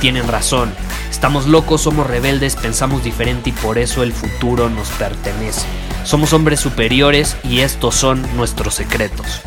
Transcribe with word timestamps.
tienen 0.00 0.26
razón. 0.26 0.72
Estamos 1.10 1.46
locos, 1.46 1.82
somos 1.82 2.06
rebeldes, 2.06 2.56
pensamos 2.56 3.04
diferente 3.04 3.50
y 3.50 3.52
por 3.52 3.78
eso 3.78 4.02
el 4.02 4.12
futuro 4.12 4.70
nos 4.70 4.88
pertenece. 4.90 5.66
Somos 6.04 6.32
hombres 6.32 6.60
superiores 6.60 7.36
y 7.44 7.60
estos 7.60 7.94
son 7.94 8.26
nuestros 8.36 8.74
secretos. 8.74 9.42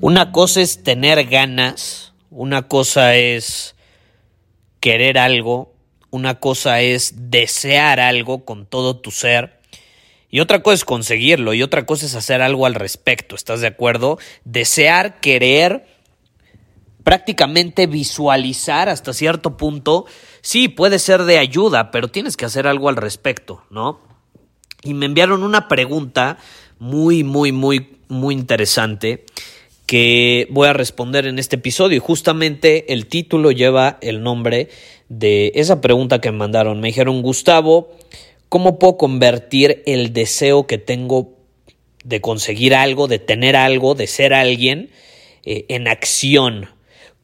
Una 0.00 0.32
cosa 0.32 0.62
es 0.62 0.82
tener 0.82 1.26
ganas, 1.26 2.14
una 2.30 2.62
cosa 2.62 3.16
es 3.16 3.74
querer 4.78 5.18
algo, 5.18 5.74
una 6.10 6.36
cosa 6.36 6.80
es 6.80 7.30
desear 7.30 8.00
algo 8.00 8.44
con 8.44 8.64
todo 8.66 8.96
tu 8.96 9.10
ser 9.10 9.59
y 10.30 10.40
otra 10.40 10.62
cosa 10.62 10.74
es 10.74 10.84
conseguirlo 10.84 11.54
y 11.54 11.62
otra 11.62 11.86
cosa 11.86 12.06
es 12.06 12.14
hacer 12.14 12.42
algo 12.42 12.66
al 12.66 12.74
respecto, 12.74 13.34
¿estás 13.34 13.60
de 13.60 13.66
acuerdo? 13.66 14.18
Desear, 14.44 15.20
querer, 15.20 15.86
prácticamente 17.02 17.86
visualizar 17.86 18.88
hasta 18.88 19.12
cierto 19.12 19.56
punto, 19.56 20.06
sí, 20.42 20.68
puede 20.68 20.98
ser 20.98 21.24
de 21.24 21.38
ayuda, 21.38 21.90
pero 21.90 22.08
tienes 22.08 22.36
que 22.36 22.44
hacer 22.44 22.66
algo 22.66 22.88
al 22.88 22.96
respecto, 22.96 23.64
¿no? 23.70 24.00
Y 24.82 24.94
me 24.94 25.06
enviaron 25.06 25.42
una 25.42 25.68
pregunta 25.68 26.38
muy, 26.78 27.24
muy, 27.24 27.52
muy, 27.52 27.98
muy 28.08 28.34
interesante 28.34 29.24
que 29.86 30.46
voy 30.50 30.68
a 30.68 30.72
responder 30.72 31.26
en 31.26 31.38
este 31.38 31.56
episodio. 31.56 31.96
Y 31.96 32.00
justamente 32.00 32.92
el 32.92 33.06
título 33.06 33.50
lleva 33.50 33.98
el 34.00 34.22
nombre 34.22 34.68
de 35.08 35.52
esa 35.56 35.80
pregunta 35.80 36.20
que 36.20 36.30
me 36.30 36.38
mandaron. 36.38 36.80
Me 36.80 36.88
dijeron, 36.88 37.22
Gustavo, 37.22 37.90
¿cómo 38.50 38.78
puedo 38.78 38.98
convertir 38.98 39.82
el 39.86 40.12
deseo 40.12 40.66
que 40.66 40.76
tengo 40.76 41.32
de 42.04 42.20
conseguir 42.20 42.74
algo, 42.74 43.08
de 43.08 43.18
tener 43.18 43.56
algo, 43.56 43.94
de 43.94 44.06
ser 44.06 44.34
alguien, 44.34 44.90
eh, 45.44 45.64
en 45.70 45.88
acción? 45.88 46.68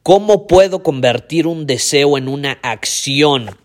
¿Cómo 0.01 0.47
puedo 0.47 0.81
convertir 0.81 1.45
un 1.45 1.67
deseo 1.67 2.17
en 2.17 2.27
una 2.27 2.53
acción? 2.63 3.55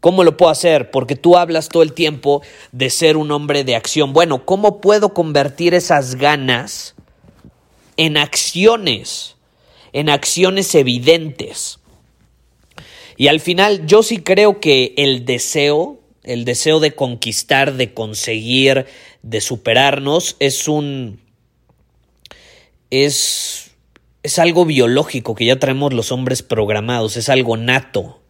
¿Cómo 0.00 0.24
lo 0.24 0.36
puedo 0.36 0.52
hacer? 0.52 0.90
Porque 0.90 1.16
tú 1.16 1.38
hablas 1.38 1.70
todo 1.70 1.82
el 1.82 1.94
tiempo 1.94 2.42
de 2.72 2.90
ser 2.90 3.16
un 3.16 3.30
hombre 3.30 3.64
de 3.64 3.76
acción. 3.76 4.12
Bueno, 4.12 4.44
¿cómo 4.44 4.82
puedo 4.82 5.14
convertir 5.14 5.72
esas 5.72 6.16
ganas 6.16 6.94
en 8.00 8.16
acciones, 8.16 9.36
en 9.92 10.08
acciones 10.08 10.74
evidentes. 10.74 11.80
Y 13.18 13.28
al 13.28 13.40
final 13.40 13.86
yo 13.86 14.02
sí 14.02 14.22
creo 14.22 14.58
que 14.58 14.94
el 14.96 15.26
deseo, 15.26 15.99
el 16.22 16.44
deseo 16.44 16.80
de 16.80 16.94
conquistar, 16.94 17.74
de 17.74 17.94
conseguir, 17.94 18.86
de 19.22 19.40
superarnos, 19.40 20.36
es 20.38 20.68
un... 20.68 21.20
es... 22.90 23.70
es 24.22 24.38
algo 24.38 24.64
biológico 24.64 25.34
que 25.34 25.46
ya 25.46 25.58
traemos 25.58 25.92
los 25.92 26.12
hombres 26.12 26.42
programados, 26.42 27.16
es 27.16 27.28
algo 27.28 27.56
nato. 27.56 28.20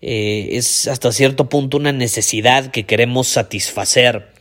Eh, 0.00 0.56
es 0.56 0.88
hasta 0.88 1.12
cierto 1.12 1.48
punto 1.48 1.76
una 1.76 1.92
necesidad 1.92 2.70
que 2.72 2.86
queremos 2.86 3.28
satisfacer. 3.28 4.32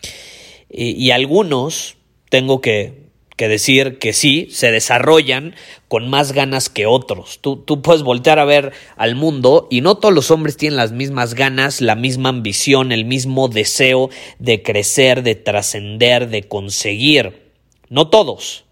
y 0.70 1.12
algunos, 1.12 1.98
tengo 2.30 2.62
que 2.62 3.01
que 3.42 3.48
decir 3.48 3.98
que 3.98 4.14
sí, 4.14 4.50
se 4.52 4.72
desarrollan 4.72 5.56
con 5.88 6.08
más 6.08 6.32
ganas 6.32 6.70
que 6.70 6.86
otros. 6.86 7.40
Tú, 7.42 7.56
tú, 7.56 7.82
puedes 7.82 8.04
voltear 8.04 8.38
a 8.38 8.46
ver 8.46 8.72
al 8.98 9.16
mundo 9.16 9.68
y 9.72 9.82
no 9.82 9.96
todos 9.96 10.14
los 10.14 10.30
hombres 10.30 10.58
tienen 10.58 10.78
las 10.78 10.92
mismas 10.92 11.34
ganas, 11.34 11.82
la 11.82 11.96
misma 11.96 12.30
ambición, 12.30 12.92
el 12.92 13.04
mismo 13.04 13.48
deseo 13.48 14.12
de 14.38 14.62
crecer, 14.62 15.24
de 15.24 15.34
trascender, 15.34 16.30
de 16.30 16.44
conseguir. 16.44 17.50
No 17.90 18.10
todos. 18.10 18.66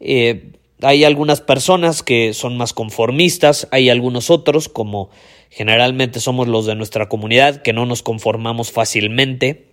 Eh, 0.00 0.52
hay 0.80 1.04
algunas 1.04 1.42
personas 1.42 2.02
que 2.02 2.32
son 2.32 2.56
más 2.56 2.72
conformistas, 2.72 3.68
hay 3.72 3.90
algunos 3.90 4.30
otros, 4.30 4.70
como 4.70 5.10
generalmente 5.50 6.18
somos 6.18 6.48
los 6.48 6.64
de 6.64 6.76
nuestra 6.76 7.10
comunidad, 7.10 7.60
que 7.60 7.74
no 7.74 7.84
nos 7.84 8.02
conformamos 8.02 8.72
fácilmente 8.72 9.71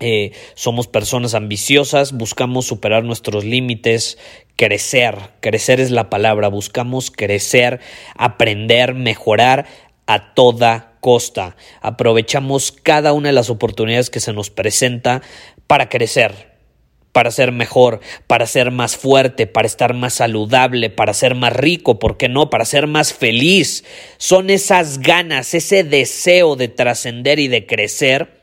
eh, 0.00 0.32
somos 0.54 0.86
personas 0.86 1.34
ambiciosas, 1.34 2.12
buscamos 2.12 2.66
superar 2.66 3.04
nuestros 3.04 3.44
límites, 3.44 4.18
crecer, 4.56 5.16
crecer 5.40 5.80
es 5.80 5.90
la 5.90 6.10
palabra, 6.10 6.48
buscamos 6.48 7.10
crecer, 7.10 7.80
aprender, 8.16 8.94
mejorar 8.94 9.66
a 10.06 10.34
toda 10.34 10.96
costa. 11.00 11.56
Aprovechamos 11.80 12.72
cada 12.72 13.12
una 13.12 13.28
de 13.28 13.34
las 13.34 13.50
oportunidades 13.50 14.10
que 14.10 14.20
se 14.20 14.32
nos 14.32 14.50
presenta 14.50 15.22
para 15.66 15.88
crecer, 15.88 16.56
para 17.12 17.30
ser 17.30 17.52
mejor, 17.52 18.00
para 18.26 18.46
ser 18.46 18.70
más 18.70 18.96
fuerte, 18.96 19.46
para 19.46 19.66
estar 19.66 19.94
más 19.94 20.14
saludable, 20.14 20.90
para 20.90 21.14
ser 21.14 21.34
más 21.34 21.52
rico, 21.52 21.98
¿por 21.98 22.16
qué 22.16 22.28
no? 22.28 22.50
Para 22.50 22.64
ser 22.64 22.86
más 22.86 23.12
feliz. 23.12 23.84
Son 24.16 24.50
esas 24.50 24.98
ganas, 24.98 25.54
ese 25.54 25.84
deseo 25.84 26.56
de 26.56 26.68
trascender 26.68 27.38
y 27.38 27.48
de 27.48 27.66
crecer 27.66 28.37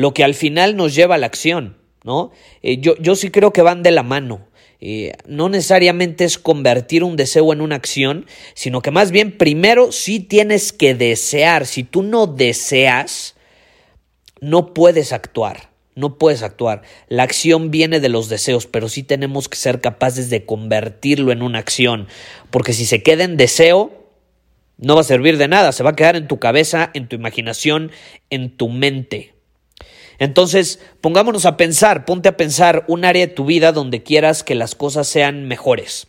lo 0.00 0.14
que 0.14 0.24
al 0.24 0.34
final 0.34 0.76
nos 0.76 0.94
lleva 0.94 1.16
a 1.16 1.18
la 1.18 1.26
acción, 1.26 1.76
¿no? 2.04 2.30
Eh, 2.62 2.78
yo, 2.80 2.96
yo 2.96 3.14
sí 3.16 3.30
creo 3.30 3.52
que 3.52 3.60
van 3.60 3.82
de 3.82 3.90
la 3.90 4.02
mano. 4.02 4.48
Eh, 4.80 5.12
no 5.26 5.50
necesariamente 5.50 6.24
es 6.24 6.38
convertir 6.38 7.04
un 7.04 7.16
deseo 7.16 7.52
en 7.52 7.60
una 7.60 7.76
acción, 7.76 8.24
sino 8.54 8.80
que 8.80 8.90
más 8.90 9.10
bien 9.10 9.36
primero 9.36 9.92
sí 9.92 10.18
tienes 10.20 10.72
que 10.72 10.94
desear. 10.94 11.66
Si 11.66 11.84
tú 11.84 12.02
no 12.02 12.26
deseas, 12.26 13.36
no 14.40 14.72
puedes 14.72 15.12
actuar. 15.12 15.68
No 15.94 16.16
puedes 16.16 16.42
actuar. 16.42 16.80
La 17.08 17.24
acción 17.24 17.70
viene 17.70 18.00
de 18.00 18.08
los 18.08 18.30
deseos, 18.30 18.66
pero 18.66 18.88
sí 18.88 19.02
tenemos 19.02 19.50
que 19.50 19.58
ser 19.58 19.82
capaces 19.82 20.30
de 20.30 20.46
convertirlo 20.46 21.30
en 21.30 21.42
una 21.42 21.58
acción. 21.58 22.08
Porque 22.50 22.72
si 22.72 22.86
se 22.86 23.02
queda 23.02 23.24
en 23.24 23.36
deseo, 23.36 23.92
no 24.78 24.94
va 24.94 25.02
a 25.02 25.04
servir 25.04 25.36
de 25.36 25.48
nada. 25.48 25.72
Se 25.72 25.82
va 25.82 25.90
a 25.90 25.96
quedar 25.96 26.16
en 26.16 26.26
tu 26.26 26.38
cabeza, 26.38 26.90
en 26.94 27.06
tu 27.06 27.16
imaginación, 27.16 27.90
en 28.30 28.56
tu 28.56 28.70
mente. 28.70 29.34
Entonces, 30.20 30.78
pongámonos 31.00 31.46
a 31.46 31.56
pensar, 31.56 32.04
ponte 32.04 32.28
a 32.28 32.36
pensar 32.36 32.84
un 32.86 33.04
área 33.04 33.26
de 33.26 33.32
tu 33.32 33.46
vida 33.46 33.72
donde 33.72 34.04
quieras 34.04 34.44
que 34.44 34.54
las 34.54 34.76
cosas 34.76 35.08
sean 35.08 35.48
mejores 35.48 36.06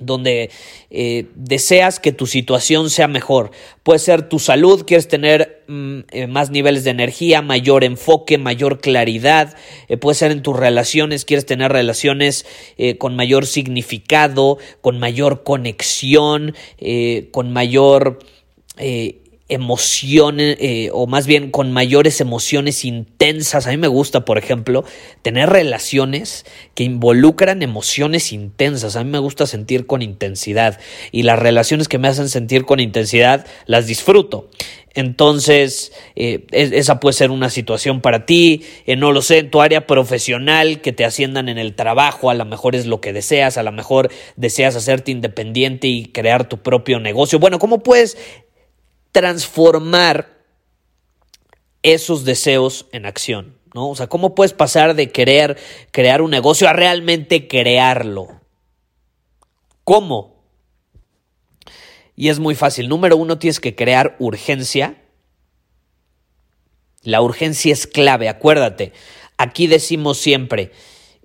donde 0.00 0.50
eh, 0.90 1.26
deseas 1.36 2.00
que 2.00 2.12
tu 2.12 2.26
situación 2.26 2.90
sea 2.90 3.06
mejor. 3.06 3.52
Puede 3.82 4.00
ser 4.00 4.28
tu 4.28 4.38
salud, 4.38 4.84
quieres 4.84 5.06
tener 5.06 5.62
mm, 5.68 5.98
eh, 6.10 6.26
más 6.26 6.50
niveles 6.50 6.84
de 6.84 6.90
energía, 6.90 7.42
mayor 7.42 7.84
enfoque, 7.84 8.38
mayor 8.38 8.80
claridad. 8.80 9.56
Eh, 9.88 9.96
puede 9.96 10.16
ser 10.16 10.32
en 10.32 10.42
tus 10.42 10.56
relaciones, 10.56 11.24
quieres 11.24 11.46
tener 11.46 11.70
relaciones 11.70 12.44
con 12.98 13.14
mayor 13.14 13.46
significado, 13.46 14.58
con 14.80 14.98
mayor 14.98 15.44
conexión, 15.44 16.54
con 17.30 17.52
mayor 17.52 18.18
emociones, 19.48 20.56
eh, 20.58 20.88
o 20.92 21.06
más 21.06 21.26
bien 21.26 21.50
con 21.50 21.70
mayores 21.70 22.20
emociones 22.20 22.84
intensas. 22.84 23.66
A 23.66 23.70
mí 23.70 23.76
me 23.76 23.88
gusta, 23.88 24.24
por 24.24 24.38
ejemplo, 24.38 24.84
tener 25.22 25.50
relaciones 25.50 26.46
que 26.74 26.84
involucran 26.84 27.62
emociones 27.62 28.32
intensas. 28.32 28.96
A 28.96 29.04
mí 29.04 29.10
me 29.10 29.18
gusta 29.18 29.46
sentir 29.46 29.86
con 29.86 30.00
intensidad 30.00 30.80
y 31.12 31.24
las 31.24 31.38
relaciones 31.38 31.88
que 31.88 31.98
me 31.98 32.08
hacen 32.08 32.28
sentir 32.28 32.64
con 32.64 32.80
intensidad 32.80 33.46
las 33.66 33.86
disfruto. 33.86 34.48
Entonces, 34.94 35.92
eh, 36.14 36.46
esa 36.52 37.00
puede 37.00 37.14
ser 37.14 37.32
una 37.32 37.50
situación 37.50 38.00
para 38.00 38.26
ti, 38.26 38.62
eh, 38.86 38.94
no 38.94 39.10
lo 39.10 39.22
sé, 39.22 39.38
en 39.38 39.50
tu 39.50 39.60
área 39.60 39.88
profesional, 39.88 40.80
que 40.80 40.92
te 40.92 41.04
asciendan 41.04 41.48
en 41.48 41.58
el 41.58 41.74
trabajo, 41.74 42.30
a 42.30 42.34
lo 42.34 42.44
mejor 42.44 42.76
es 42.76 42.86
lo 42.86 43.00
que 43.00 43.12
deseas, 43.12 43.58
a 43.58 43.64
lo 43.64 43.72
mejor 43.72 44.10
deseas 44.36 44.76
hacerte 44.76 45.10
independiente 45.10 45.88
y 45.88 46.06
crear 46.06 46.48
tu 46.48 46.58
propio 46.58 47.00
negocio. 47.00 47.40
Bueno, 47.40 47.58
¿cómo 47.58 47.82
puedes 47.82 48.16
transformar 49.14 50.42
esos 51.84 52.24
deseos 52.24 52.86
en 52.90 53.06
acción, 53.06 53.56
¿no? 53.72 53.88
O 53.90 53.94
sea, 53.94 54.08
¿cómo 54.08 54.34
puedes 54.34 54.52
pasar 54.52 54.96
de 54.96 55.12
querer 55.12 55.56
crear 55.92 56.20
un 56.20 56.32
negocio 56.32 56.68
a 56.68 56.72
realmente 56.72 57.46
crearlo? 57.46 58.40
¿Cómo? 59.84 60.42
Y 62.16 62.28
es 62.28 62.40
muy 62.40 62.56
fácil. 62.56 62.88
Número 62.88 63.16
uno, 63.16 63.38
tienes 63.38 63.60
que 63.60 63.76
crear 63.76 64.16
urgencia. 64.18 65.00
La 67.02 67.22
urgencia 67.22 67.72
es 67.72 67.86
clave, 67.86 68.28
acuérdate. 68.28 68.92
Aquí 69.38 69.68
decimos 69.68 70.18
siempre, 70.18 70.72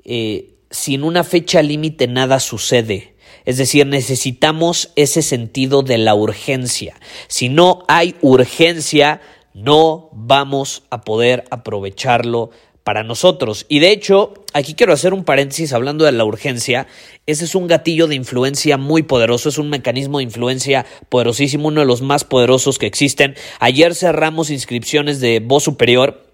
eh, 0.04 0.60
sin 0.70 1.04
una 1.04 1.24
fecha 1.24 1.64
límite 1.64 2.06
nada 2.06 2.40
sucede. 2.40 3.16
Es 3.46 3.58
decir, 3.58 3.86
necesitamos 3.86 4.92
ese 4.96 5.22
sentido 5.22 5.82
de 5.82 5.98
la 5.98 6.16
urgencia. 6.16 6.96
Si 7.28 7.50
no 7.50 7.84
hay 7.88 8.16
urgencia, 8.22 9.22
no 9.54 10.10
vamos 10.14 10.84
a 10.90 11.02
poder 11.02 11.46
aprovecharlo 11.50 12.52
para 12.84 13.04
nosotros. 13.04 13.66
Y 13.70 13.80
de 13.80 13.92
hecho, 13.92 14.34
aquí 14.54 14.74
quiero 14.74 14.94
hacer 14.94 15.14
un 15.14 15.24
paréntesis 15.24 15.74
hablando 15.74 16.06
de 16.06 16.12
la 16.12 16.26
urgencia. 16.26 16.88
Ese 17.28 17.46
es 17.46 17.54
un 17.54 17.68
gatillo 17.68 18.08
de 18.08 18.16
influencia 18.16 18.78
muy 18.78 19.04
poderoso, 19.04 19.50
es 19.50 19.58
un 19.58 19.70
mecanismo 19.70 20.18
de 20.18 20.24
influencia 20.24 20.86
poderosísimo, 21.10 21.68
uno 21.68 21.82
de 21.82 21.86
los 21.86 22.02
más 22.02 22.24
poderosos 22.24 22.80
que 22.80 22.88
existen. 22.88 23.36
Ayer 23.60 23.94
cerramos 23.94 24.50
inscripciones 24.50 25.20
de 25.20 25.40
voz 25.40 25.64
superior 25.64 26.29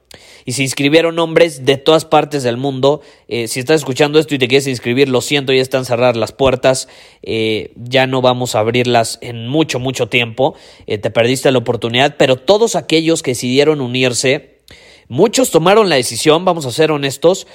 y 0.47 0.51
se 0.51 0.61
inscribieron 0.61 1.17
hombres 1.17 1.65
de 1.65 1.77
todas 1.77 2.05
partes 2.05 2.43
del 2.43 2.55
mundo. 2.55 3.01
Eh, 3.27 3.47
si 3.47 3.59
estás 3.59 3.77
escuchando 3.77 4.19
esto 4.19 4.35
y 4.35 4.37
te 4.37 4.47
quieres 4.47 4.67
inscribir, 4.67 5.09
lo 5.09 5.21
siento, 5.21 5.51
ya 5.51 5.61
están 5.61 5.85
cerradas 5.85 6.15
las 6.15 6.31
puertas. 6.31 6.87
Eh, 7.23 7.73
ya 7.75 8.05
no 8.05 8.21
vamos 8.21 8.53
a 8.53 8.59
abrirlas 8.59 9.17
en 9.21 9.47
mucho, 9.47 9.79
mucho 9.79 10.07
tiempo. 10.07 10.55
Eh, 10.85 10.99
te 10.99 11.09
perdiste 11.09 11.51
la 11.51 11.57
oportunidad, 11.57 12.15
pero 12.17 12.35
todos 12.35 12.75
aquellos 12.75 13.23
que 13.23 13.31
decidieron 13.31 13.81
unirse, 13.81 14.61
muchos 15.07 15.49
tomaron 15.49 15.89
la 15.89 15.95
decisión, 15.95 16.45
vamos 16.45 16.67
a 16.67 16.71
ser 16.71 16.91
honestos, 16.91 17.47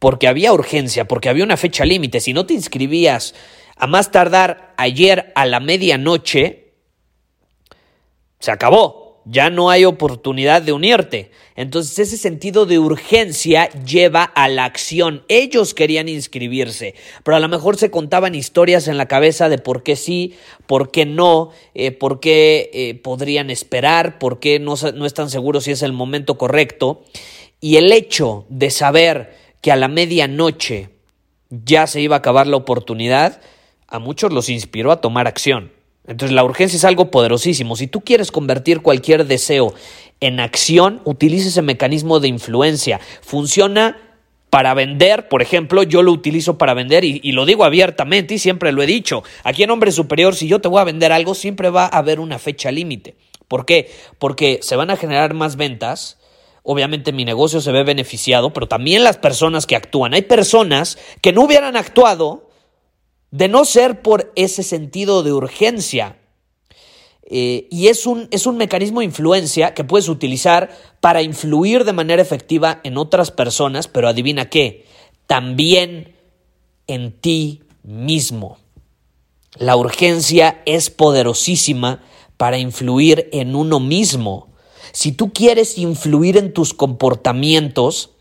porque 0.00 0.26
había 0.26 0.52
urgencia, 0.52 1.06
porque 1.06 1.28
había 1.28 1.44
una 1.44 1.56
fecha 1.56 1.84
límite. 1.84 2.18
Si 2.18 2.32
no 2.32 2.44
te 2.44 2.54
inscribías 2.54 3.36
a 3.76 3.86
más 3.86 4.10
tardar 4.10 4.74
ayer 4.78 5.32
a 5.36 5.46
la 5.46 5.60
medianoche, 5.60 6.72
se 8.40 8.50
acabó 8.50 9.05
ya 9.28 9.50
no 9.50 9.70
hay 9.70 9.84
oportunidad 9.84 10.62
de 10.62 10.72
unirte. 10.72 11.30
Entonces 11.56 11.98
ese 11.98 12.16
sentido 12.16 12.64
de 12.64 12.78
urgencia 12.78 13.68
lleva 13.84 14.22
a 14.22 14.48
la 14.48 14.64
acción. 14.64 15.24
Ellos 15.28 15.74
querían 15.74 16.08
inscribirse, 16.08 16.94
pero 17.24 17.36
a 17.36 17.40
lo 17.40 17.48
mejor 17.48 17.76
se 17.76 17.90
contaban 17.90 18.36
historias 18.36 18.86
en 18.86 18.96
la 18.96 19.08
cabeza 19.08 19.48
de 19.48 19.58
por 19.58 19.82
qué 19.82 19.96
sí, 19.96 20.34
por 20.66 20.92
qué 20.92 21.06
no, 21.06 21.50
eh, 21.74 21.90
por 21.90 22.20
qué 22.20 22.70
eh, 22.72 22.94
podrían 22.94 23.50
esperar, 23.50 24.18
por 24.18 24.38
qué 24.38 24.60
no, 24.60 24.74
no 24.94 25.06
están 25.06 25.28
seguros 25.28 25.64
si 25.64 25.72
es 25.72 25.82
el 25.82 25.92
momento 25.92 26.38
correcto. 26.38 27.02
Y 27.60 27.76
el 27.76 27.90
hecho 27.92 28.46
de 28.48 28.70
saber 28.70 29.34
que 29.60 29.72
a 29.72 29.76
la 29.76 29.88
medianoche 29.88 30.90
ya 31.50 31.88
se 31.88 32.00
iba 32.00 32.14
a 32.16 32.18
acabar 32.20 32.46
la 32.46 32.56
oportunidad, 32.56 33.40
a 33.88 33.98
muchos 33.98 34.32
los 34.32 34.48
inspiró 34.48 34.92
a 34.92 35.00
tomar 35.00 35.26
acción. 35.26 35.75
Entonces 36.06 36.34
la 36.34 36.44
urgencia 36.44 36.76
es 36.76 36.84
algo 36.84 37.10
poderosísimo. 37.10 37.76
Si 37.76 37.86
tú 37.86 38.00
quieres 38.02 38.30
convertir 38.30 38.80
cualquier 38.80 39.26
deseo 39.26 39.74
en 40.20 40.40
acción, 40.40 41.00
utiliza 41.04 41.48
ese 41.48 41.62
mecanismo 41.62 42.20
de 42.20 42.28
influencia. 42.28 43.00
Funciona 43.20 43.98
para 44.50 44.74
vender, 44.74 45.28
por 45.28 45.42
ejemplo, 45.42 45.82
yo 45.82 46.02
lo 46.02 46.12
utilizo 46.12 46.56
para 46.56 46.72
vender 46.72 47.04
y, 47.04 47.20
y, 47.22 47.32
lo 47.32 47.44
digo 47.44 47.64
abiertamente 47.64 48.34
y 48.34 48.38
siempre 48.38 48.72
lo 48.72 48.82
he 48.82 48.86
dicho. 48.86 49.22
Aquí 49.42 49.64
en 49.64 49.70
Hombre 49.70 49.90
Superior, 49.90 50.34
si 50.34 50.46
yo 50.46 50.60
te 50.60 50.68
voy 50.68 50.80
a 50.80 50.84
vender 50.84 51.12
algo, 51.12 51.34
siempre 51.34 51.68
va 51.68 51.84
a 51.84 51.98
haber 51.98 52.20
una 52.20 52.38
fecha 52.38 52.70
límite. 52.70 53.16
¿Por 53.48 53.66
qué? 53.66 53.90
Porque 54.18 54.60
se 54.62 54.76
van 54.76 54.90
a 54.90 54.96
generar 54.96 55.34
más 55.34 55.56
ventas. 55.56 56.18
Obviamente 56.62 57.12
mi 57.12 57.24
negocio 57.24 57.60
se 57.60 57.70
ve 57.70 57.84
beneficiado, 57.84 58.52
pero 58.52 58.66
también 58.66 59.04
las 59.04 59.18
personas 59.18 59.66
que 59.66 59.76
actúan. 59.76 60.14
Hay 60.14 60.22
personas 60.22 60.98
que 61.20 61.32
no 61.32 61.42
hubieran 61.42 61.76
actuado 61.76 62.45
de 63.36 63.48
no 63.48 63.66
ser 63.66 64.00
por 64.00 64.32
ese 64.34 64.62
sentido 64.62 65.22
de 65.22 65.32
urgencia. 65.32 66.16
Eh, 67.28 67.68
y 67.70 67.88
es 67.88 68.06
un, 68.06 68.28
es 68.30 68.46
un 68.46 68.56
mecanismo 68.56 69.00
de 69.00 69.06
influencia 69.06 69.74
que 69.74 69.84
puedes 69.84 70.08
utilizar 70.08 70.70
para 71.00 71.20
influir 71.20 71.84
de 71.84 71.92
manera 71.92 72.22
efectiva 72.22 72.80
en 72.82 72.96
otras 72.96 73.30
personas, 73.30 73.88
pero 73.88 74.08
adivina 74.08 74.48
qué, 74.48 74.86
también 75.26 76.14
en 76.86 77.12
ti 77.12 77.62
mismo. 77.82 78.56
La 79.58 79.76
urgencia 79.76 80.62
es 80.64 80.88
poderosísima 80.88 82.02
para 82.38 82.56
influir 82.56 83.28
en 83.32 83.54
uno 83.54 83.80
mismo. 83.80 84.48
Si 84.92 85.12
tú 85.12 85.34
quieres 85.34 85.76
influir 85.76 86.38
en 86.38 86.54
tus 86.54 86.72
comportamientos 86.72 88.12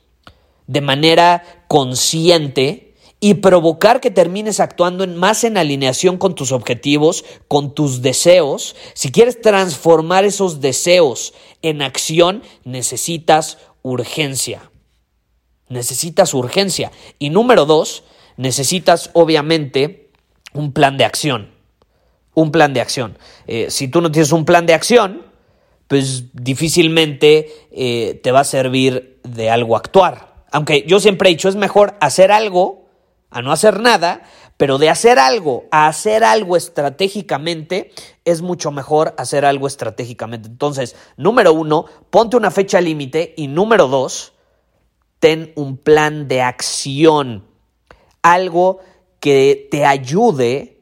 de 0.67 0.81
manera 0.81 1.63
consciente, 1.69 2.84
y 3.25 3.33
provocar 3.33 4.01
que 4.01 4.11
termines 4.11 4.59
actuando 4.59 5.07
más 5.07 5.43
en 5.45 5.57
alineación 5.57 6.19
con 6.19 6.35
tus 6.35 6.51
objetivos, 6.51 7.25
con 7.47 7.73
tus 7.73 8.03
deseos. 8.03 8.75
Si 8.93 9.11
quieres 9.11 9.41
transformar 9.41 10.25
esos 10.25 10.61
deseos 10.61 11.33
en 11.63 11.81
acción, 11.81 12.43
necesitas 12.65 13.57
urgencia. 13.81 14.69
Necesitas 15.69 16.35
urgencia. 16.35 16.91
Y 17.17 17.31
número 17.31 17.65
dos, 17.65 18.03
necesitas 18.37 19.09
obviamente 19.13 20.11
un 20.53 20.71
plan 20.71 20.95
de 20.95 21.05
acción. 21.05 21.49
Un 22.35 22.51
plan 22.51 22.75
de 22.75 22.81
acción. 22.81 23.17
Eh, 23.47 23.71
si 23.71 23.87
tú 23.87 24.01
no 24.01 24.11
tienes 24.11 24.33
un 24.33 24.45
plan 24.45 24.67
de 24.67 24.75
acción, 24.75 25.23
pues 25.87 26.25
difícilmente 26.33 27.51
eh, 27.71 28.19
te 28.21 28.31
va 28.31 28.41
a 28.41 28.43
servir 28.43 29.19
de 29.23 29.49
algo 29.49 29.75
actuar. 29.75 30.45
Aunque 30.51 30.85
yo 30.85 30.99
siempre 30.99 31.27
he 31.27 31.33
dicho, 31.33 31.49
es 31.49 31.55
mejor 31.55 31.95
hacer 31.99 32.31
algo 32.31 32.84
a 33.35 33.41
no 33.41 33.51
hacer 33.51 33.81
nada, 33.81 34.21
pero 34.55 34.77
de 34.77 34.89
hacer 34.89 35.19
algo 35.19 35.65
a 35.69 35.87
hacer 35.87 36.23
algo 36.23 36.55
estratégicamente, 36.55 37.91
es 38.23 38.41
mucho 38.41 38.71
mejor 38.71 39.13
hacer 39.17 39.43
algo 39.43 39.67
estratégicamente. 39.67 40.47
Entonces, 40.47 40.95
número 41.17 41.51
uno, 41.51 41.83
ponte 42.09 42.37
una 42.37 42.49
fecha 42.49 42.79
límite 42.79 43.33
y 43.35 43.49
número 43.49 43.89
dos, 43.89 44.31
ten 45.19 45.51
un 45.57 45.75
plan 45.75 46.29
de 46.29 46.43
acción, 46.43 47.45
algo 48.21 48.79
que 49.19 49.67
te 49.69 49.85
ayude 49.85 50.74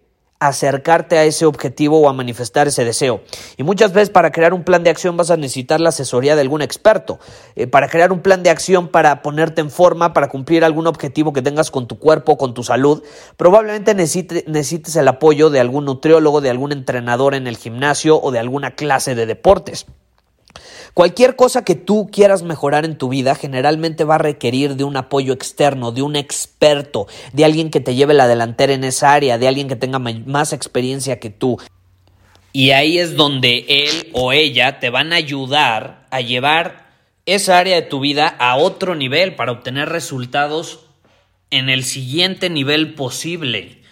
acercarte 0.48 1.18
a 1.18 1.24
ese 1.24 1.46
objetivo 1.46 2.00
o 2.00 2.10
a 2.10 2.14
manifestar 2.14 2.68
ese 2.68 2.86
deseo. 2.86 3.22
Y 3.58 3.64
muchas 3.64 3.94
veces 3.94 4.10
para 4.10 4.32
crear 4.32 4.54
un 4.54 4.64
plan 4.64 4.84
de 4.84 4.90
acción 4.90 5.18
vas 5.18 5.32
a 5.32 5.38
necesitar 5.38 5.82
la 5.82 5.90
asesoría 5.90 6.36
de 6.36 6.42
algún 6.42 6.62
experto. 6.62 7.20
Eh, 7.56 7.68
para 7.68 7.88
crear 7.88 8.12
un 8.12 8.22
plan 8.22 8.44
de 8.44 8.50
acción 8.50 8.88
para 8.88 9.22
ponerte 9.22 9.62
en 9.62 9.70
forma, 9.70 10.14
para 10.14 10.30
cumplir 10.30 10.64
algún 10.64 10.88
objetivo 10.88 11.34
que 11.34 11.42
tengas 11.42 11.72
con 11.72 11.88
tu 11.88 12.00
cuerpo, 12.00 12.38
con 12.38 12.54
tu 12.54 12.64
salud, 12.64 13.04
probablemente 13.38 13.94
necesites 13.96 14.96
el 14.96 15.08
apoyo 15.08 15.50
de 15.50 15.60
algún 15.60 15.86
nutriólogo, 15.86 16.42
de 16.42 16.50
algún 16.50 16.72
entrenador 16.72 17.36
en 17.36 17.48
el 17.48 17.58
gimnasio 17.58 18.22
o 18.22 18.32
de 18.32 18.40
alguna 18.40 18.76
clase 18.76 19.16
de 19.16 19.26
deportes. 19.26 19.86
Cualquier 20.94 21.36
cosa 21.36 21.64
que 21.64 21.76
tú 21.76 22.10
quieras 22.12 22.44
mejorar 22.44 22.86
en 22.86 22.98
tu 22.98 23.10
vida 23.10 23.36
generalmente 23.36 24.04
va 24.04 24.16
a 24.16 24.20
requerir 24.20 24.76
de 24.76 24.84
un 24.84 24.96
apoyo 24.96 25.34
externo, 25.34 25.92
de 25.92 26.02
un 26.04 26.16
experto, 26.16 27.08
de 27.32 27.46
alguien 27.46 27.70
que 27.70 27.80
te 27.80 27.96
lleve 27.96 28.14
la 28.14 28.28
delantera 28.28 28.74
en 28.74 28.84
esa 28.84 29.14
área, 29.14 29.38
de 29.38 29.48
alguien 29.48 29.68
que 29.68 29.76
tenga 29.76 30.00
más 30.00 30.54
experiencia 30.54 31.20
que 31.20 31.30
tú. 31.30 31.58
Y 32.52 32.70
ahí 32.72 33.00
es 33.00 33.16
donde 33.16 33.66
él 33.68 34.10
o 34.14 34.32
ella 34.32 34.80
te 34.80 34.92
van 34.92 35.12
a 35.12 35.16
ayudar 35.16 36.06
a 36.12 36.22
llevar 36.22 36.84
esa 37.26 37.58
área 37.58 37.76
de 37.76 37.82
tu 37.82 38.00
vida 38.00 38.28
a 38.28 38.58
otro 38.58 38.94
nivel 38.94 39.36
para 39.36 39.52
obtener 39.52 39.90
resultados 39.90 40.86
en 41.50 41.70
el 41.70 41.84
siguiente 41.84 42.50
nivel 42.50 42.94
posible. 42.94 43.83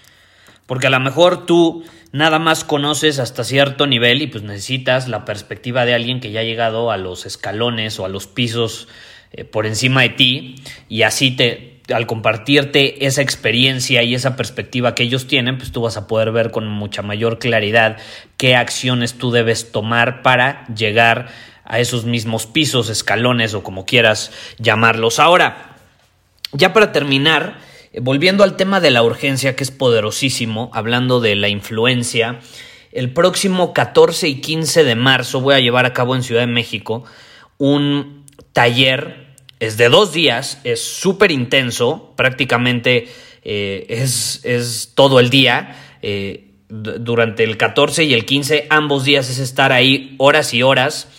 Porque 0.65 0.87
a 0.87 0.89
lo 0.89 0.99
mejor 0.99 1.45
tú 1.45 1.83
nada 2.11 2.39
más 2.39 2.63
conoces 2.63 3.19
hasta 3.19 3.43
cierto 3.43 3.87
nivel 3.87 4.21
y 4.21 4.27
pues 4.27 4.43
necesitas 4.43 5.07
la 5.07 5.25
perspectiva 5.25 5.85
de 5.85 5.93
alguien 5.93 6.19
que 6.19 6.31
ya 6.31 6.41
ha 6.41 6.43
llegado 6.43 6.91
a 6.91 6.97
los 6.97 7.25
escalones 7.25 7.99
o 7.99 8.05
a 8.05 8.09
los 8.09 8.27
pisos 8.27 8.87
eh, 9.31 9.45
por 9.45 9.65
encima 9.65 10.01
de 10.01 10.09
ti 10.09 10.55
y 10.89 11.03
así 11.03 11.31
te 11.31 11.71
al 11.93 12.07
compartirte 12.07 13.05
esa 13.05 13.21
experiencia 13.21 14.03
y 14.03 14.15
esa 14.15 14.35
perspectiva 14.35 14.95
que 14.95 15.03
ellos 15.03 15.27
tienen, 15.27 15.57
pues 15.57 15.71
tú 15.71 15.81
vas 15.81 15.97
a 15.97 16.07
poder 16.07 16.31
ver 16.31 16.51
con 16.51 16.67
mucha 16.67 17.01
mayor 17.01 17.39
claridad 17.39 17.97
qué 18.37 18.55
acciones 18.55 19.15
tú 19.15 19.31
debes 19.31 19.71
tomar 19.71 20.21
para 20.21 20.65
llegar 20.67 21.29
a 21.65 21.79
esos 21.79 22.05
mismos 22.05 22.45
pisos, 22.45 22.89
escalones 22.89 23.53
o 23.53 23.63
como 23.63 23.85
quieras 23.85 24.31
llamarlos. 24.57 25.19
Ahora, 25.19 25.75
ya 26.53 26.73
para 26.73 26.91
terminar, 26.91 27.59
Volviendo 28.00 28.43
al 28.43 28.55
tema 28.55 28.79
de 28.79 28.91
la 28.91 29.03
urgencia, 29.03 29.55
que 29.55 29.63
es 29.63 29.71
poderosísimo, 29.71 30.71
hablando 30.74 31.19
de 31.19 31.36
la 31.36 31.50
influencia, 31.50 32.39
el 32.93 33.12
próximo 33.12 33.74
14 33.74 34.29
y 34.29 34.41
15 34.41 34.83
de 34.86 34.95
marzo 34.95 35.41
voy 35.41 35.55
a 35.55 35.60
llevar 35.60 35.86
a 35.86 35.93
cabo 35.93 36.15
en 36.15 36.24
Ciudad 36.24 36.41
de 36.41 36.48
México 36.48 37.03
un 37.57 38.25
taller, 38.53 39.36
es 39.60 39.77
de 39.77 39.89
dos 39.89 40.13
días, 40.13 40.60
es 40.63 40.81
súper 40.81 41.31
intenso, 41.31 42.13
prácticamente 42.15 43.07
eh, 43.43 43.86
es, 43.89 44.41
es, 44.43 44.93
todo 44.95 45.19
el 45.19 45.29
día. 45.29 45.75
Eh, 46.01 46.48
durante 46.69 47.43
el 47.43 47.57
14 47.57 48.05
y 48.05 48.13
el 48.13 48.25
15, 48.25 48.67
ambos 48.69 49.03
días 49.03 49.29
es 49.29 49.39
estar 49.39 49.74
ahí 49.74 50.15
horas 50.17 50.53
y 50.53 50.63
horas 50.63 51.10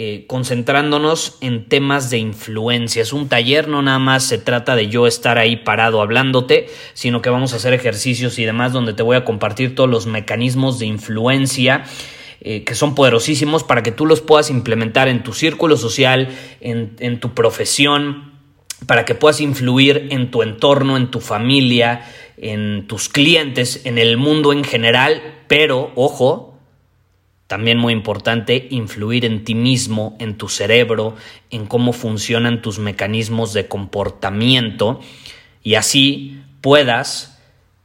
eh, 0.00 0.26
concentrándonos 0.28 1.38
en 1.40 1.68
temas 1.68 2.08
de 2.08 2.18
influencia. 2.18 3.02
Es 3.02 3.12
un 3.12 3.28
taller, 3.28 3.66
no 3.66 3.82
nada 3.82 3.98
más 3.98 4.22
se 4.22 4.38
trata 4.38 4.76
de 4.76 4.86
yo 4.86 5.08
estar 5.08 5.38
ahí 5.38 5.56
parado 5.56 6.00
hablándote, 6.00 6.68
sino 6.94 7.20
que 7.20 7.30
vamos 7.30 7.52
a 7.52 7.56
hacer 7.56 7.74
ejercicios 7.74 8.38
y 8.38 8.44
demás 8.44 8.72
donde 8.72 8.92
te 8.92 9.02
voy 9.02 9.16
a 9.16 9.24
compartir 9.24 9.74
todos 9.74 9.90
los 9.90 10.06
mecanismos 10.06 10.78
de 10.78 10.86
influencia. 10.86 11.82
Eh, 12.40 12.62
que 12.62 12.76
son 12.76 12.94
poderosísimos 12.94 13.64
para 13.64 13.82
que 13.82 13.90
tú 13.90 14.06
los 14.06 14.20
puedas 14.20 14.50
implementar 14.50 15.08
en 15.08 15.24
tu 15.24 15.32
círculo 15.32 15.76
social, 15.76 16.28
en, 16.60 16.94
en 17.00 17.18
tu 17.18 17.34
profesión, 17.34 18.34
para 18.86 19.04
que 19.04 19.16
puedas 19.16 19.40
influir 19.40 20.06
en 20.12 20.30
tu 20.30 20.44
entorno, 20.44 20.96
en 20.96 21.10
tu 21.10 21.18
familia, 21.18 22.08
en 22.36 22.86
tus 22.86 23.08
clientes, 23.08 23.84
en 23.84 23.98
el 23.98 24.16
mundo 24.16 24.52
en 24.52 24.62
general, 24.62 25.42
pero, 25.48 25.90
ojo, 25.96 26.47
también 27.48 27.78
muy 27.78 27.94
importante, 27.94 28.68
influir 28.70 29.24
en 29.24 29.42
ti 29.42 29.54
mismo, 29.54 30.16
en 30.20 30.36
tu 30.36 30.48
cerebro, 30.48 31.16
en 31.50 31.66
cómo 31.66 31.92
funcionan 31.92 32.62
tus 32.62 32.78
mecanismos 32.78 33.54
de 33.54 33.66
comportamiento 33.66 35.00
y 35.64 35.74
así 35.74 36.40
puedas 36.60 37.34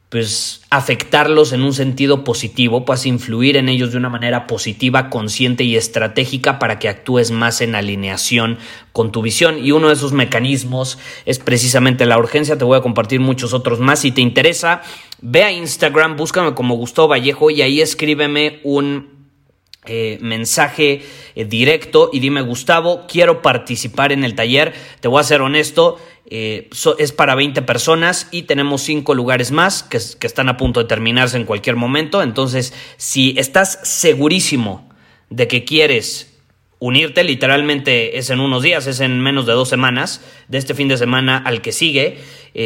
pues 0.10 0.62
afectarlos 0.70 1.54
en 1.54 1.64
un 1.64 1.74
sentido 1.74 2.24
positivo, 2.24 2.86
puedas 2.86 3.08
influir 3.08 3.58
en 3.58 3.68
ellos 3.68 3.94
de 3.94 3.98
una 3.98 4.10
manera 4.10 4.46
positiva, 4.46 5.10
consciente 5.10 5.64
y 5.64 5.76
estratégica 5.76 6.60
para 6.60 6.78
que 6.78 6.88
actúes 6.88 7.32
más 7.32 7.62
en 7.62 7.74
alineación 7.74 8.60
con 8.92 9.12
tu 9.12 9.24
visión. 9.24 9.66
Y 9.66 9.72
uno 9.72 9.88
de 9.88 9.96
esos 9.96 10.14
mecanismos 10.14 11.00
es 11.26 11.40
precisamente 11.40 12.06
la 12.06 12.20
urgencia. 12.20 12.60
Te 12.60 12.64
voy 12.64 12.78
a 12.78 12.82
compartir 12.82 13.22
muchos 13.22 13.56
otros 13.56 13.80
más. 13.80 14.02
Si 14.02 14.12
te 14.12 14.22
interesa, 14.22 14.84
ve 15.20 15.46
a 15.46 15.52
Instagram, 15.52 16.16
búscame 16.16 16.54
como 16.54 16.76
Gustavo 16.76 17.08
Vallejo 17.08 17.50
y 17.50 17.64
ahí 17.64 17.82
escríbeme 17.82 18.60
un 18.64 19.23
eh, 19.86 20.18
mensaje 20.22 21.02
eh, 21.36 21.44
directo 21.44 22.10
y 22.14 22.20
dime 22.20 22.42
Gustavo, 22.42 23.06
quiero 23.06 23.42
participar 23.42 24.14
en 24.14 24.24
el 24.24 24.34
taller. 24.34 24.74
Te 25.02 25.10
voy 25.10 25.20
a 25.20 25.24
ser 25.24 25.42
honesto 25.42 25.98
eh, 26.26 26.70
es 27.00 27.12
para 27.12 27.36
20 27.36 27.62
personas 27.64 28.30
y 28.32 28.44
tenemos 28.44 28.82
5 28.84 29.14
lugares 29.14 29.52
más 29.52 29.84
que, 29.84 29.98
están 29.98 30.48
a 30.48 30.56
punto 30.56 30.80
de 30.80 30.86
terminarse 30.86 31.36
en 31.36 31.44
cualquier 31.44 31.76
momento. 31.76 32.24
Entonces, 32.24 32.74
si 32.96 33.36
estás 33.38 33.78
segurísimo 33.84 34.90
de 35.30 35.50
que 35.50 35.66
quieres 35.66 36.34
unirte, 36.80 37.26
literalmente 37.26 38.18
es 38.18 38.30
en 38.30 38.40
unos 38.40 38.64
días, 38.64 38.88
es 38.88 39.02
en 39.02 39.20
menos 39.20 39.46
de 39.46 39.52
dos 39.52 39.68
semanas, 39.68 40.22
de 40.48 40.60
este 40.60 40.74
fin 40.74 40.88
de 40.88 40.98
semana 40.98 41.38
al 41.38 41.62
que 41.62 41.74
sigue. 41.74 42.20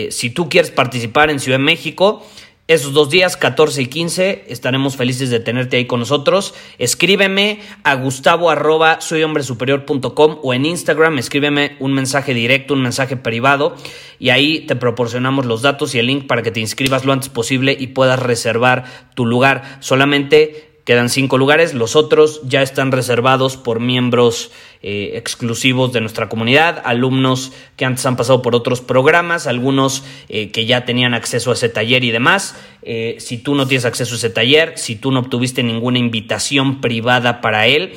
Si 0.10 0.30
tú 0.30 0.50
quieres 0.50 0.70
participar 0.70 1.30
en 1.32 1.40
Ciudad 1.40 1.60
de 1.60 1.64
México, 1.64 2.26
esos 2.68 2.92
dos 2.92 3.10
días, 3.10 3.38
14 3.38 3.82
y 3.82 3.88
15, 3.88 4.46
estaremos 4.50 4.98
felices 4.98 5.30
de 5.30 5.40
tenerte 5.40 5.78
ahí 5.78 5.86
con 5.86 6.02
nosotros. 6.02 6.54
Escríbeme 6.78 7.62
a 7.84 7.96
gustavo 7.96 8.50
arroba 8.50 9.00
soyhombresuperior.com 9.00 10.40
o 10.44 10.54
en 10.54 10.66
Instagram, 10.66 11.18
escríbeme 11.18 11.78
un 11.80 11.94
mensaje 11.94 12.34
directo, 12.34 12.74
un 12.74 12.82
mensaje 12.82 13.16
privado 13.16 13.76
y 14.20 14.32
ahí 14.32 14.60
te 14.62 14.76
proporcionamos 14.76 15.46
los 15.46 15.62
datos 15.62 15.96
y 15.96 16.00
el 16.00 16.08
link 16.08 16.28
para 16.28 16.42
que 16.42 16.52
te 16.52 16.60
inscribas 16.60 17.06
lo 17.06 17.14
antes 17.14 17.30
posible 17.30 17.76
y 17.80 17.88
puedas 17.88 18.20
reservar 18.20 18.84
tu 19.16 19.26
lugar. 19.26 19.78
Solamente 19.80 20.67
Quedan 20.88 21.10
cinco 21.10 21.38
lugares, 21.38 21.74
los 21.74 21.98
otros 21.98 22.40
ya 22.46 22.62
están 22.62 22.94
reservados 22.94 23.58
por 23.58 23.82
miembros 23.82 24.52
eh, 24.82 25.12
exclusivos 25.16 25.92
de 25.92 26.00
nuestra 26.00 26.30
comunidad, 26.30 26.82
alumnos 26.86 27.52
que 27.76 27.84
antes 27.84 28.06
han 28.06 28.16
pasado 28.16 28.42
por 28.42 28.56
otros 28.56 28.80
programas, 28.80 29.48
algunos 29.48 30.06
eh, 30.30 30.50
que 30.52 30.66
ya 30.66 30.86
tenían 30.86 31.14
acceso 31.14 31.52
a 31.52 31.56
ese 31.56 31.68
taller 31.68 32.06
y 32.06 32.12
demás. 32.12 32.56
Eh, 32.84 33.18
si 33.20 33.38
tú 33.38 33.54
no 33.54 33.68
tienes 33.68 33.84
acceso 33.84 34.14
a 34.14 34.18
ese 34.18 34.30
taller, 34.30 34.78
si 34.78 34.96
tú 34.96 35.12
no 35.12 35.20
obtuviste 35.20 35.62
ninguna 35.62 36.00
invitación 36.00 36.80
privada 36.80 37.42
para 37.42 37.68
él, 37.68 37.92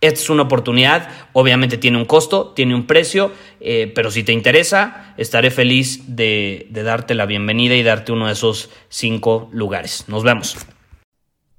esta 0.00 0.20
es 0.20 0.30
una 0.30 0.44
oportunidad, 0.44 1.10
obviamente 1.34 1.76
tiene 1.76 1.98
un 1.98 2.06
costo, 2.06 2.54
tiene 2.56 2.74
un 2.74 2.86
precio, 2.86 3.32
pero 3.94 4.10
si 4.10 4.22
te 4.22 4.32
interesa, 4.32 5.14
estaré 5.18 5.50
feliz 5.50 6.16
de 6.16 6.68
darte 6.72 7.14
la 7.14 7.26
bienvenida 7.26 7.74
y 7.74 7.82
darte 7.82 8.12
uno 8.12 8.28
de 8.28 8.32
esos 8.32 8.70
cinco 8.88 9.50
lugares. 9.52 10.04
Nos 10.08 10.22
vemos. 10.22 10.56